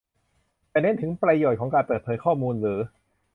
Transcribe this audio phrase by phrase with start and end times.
[0.69, 2.79] แต่เน้นถึงประโยชน์ของการเปิดเผยข้อมูลหรือ